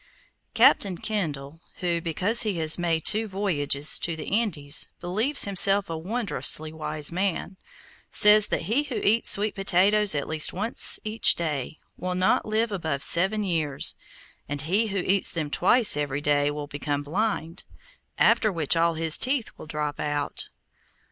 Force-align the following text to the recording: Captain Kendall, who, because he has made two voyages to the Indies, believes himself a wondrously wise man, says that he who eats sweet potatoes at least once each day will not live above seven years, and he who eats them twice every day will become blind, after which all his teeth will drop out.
Captain 0.55 0.97
Kendall, 0.97 1.59
who, 1.75 2.01
because 2.01 2.41
he 2.41 2.57
has 2.57 2.75
made 2.79 3.05
two 3.05 3.27
voyages 3.27 3.99
to 3.99 4.15
the 4.15 4.25
Indies, 4.25 4.87
believes 4.99 5.45
himself 5.45 5.91
a 5.91 5.95
wondrously 5.95 6.73
wise 6.73 7.11
man, 7.11 7.55
says 8.09 8.47
that 8.47 8.63
he 8.63 8.81
who 8.81 8.95
eats 8.95 9.29
sweet 9.29 9.53
potatoes 9.53 10.15
at 10.15 10.27
least 10.27 10.53
once 10.53 10.99
each 11.03 11.35
day 11.35 11.77
will 11.97 12.15
not 12.15 12.47
live 12.47 12.71
above 12.71 13.03
seven 13.03 13.43
years, 13.43 13.93
and 14.49 14.61
he 14.61 14.87
who 14.87 14.97
eats 14.97 15.31
them 15.31 15.51
twice 15.51 15.95
every 15.95 16.19
day 16.19 16.49
will 16.49 16.65
become 16.65 17.03
blind, 17.03 17.63
after 18.17 18.51
which 18.51 18.75
all 18.75 18.95
his 18.95 19.19
teeth 19.19 19.51
will 19.55 19.67
drop 19.67 19.99
out. 19.99 20.49